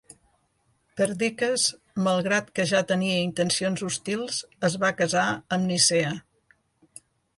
[1.01, 1.65] Perdiccas,
[2.07, 5.27] malgrat que ja tenia intencions hostils, es va casar
[5.59, 6.15] amb Nicea.